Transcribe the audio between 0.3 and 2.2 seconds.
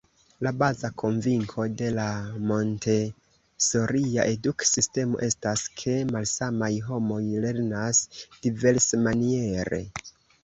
La baza konvinko de la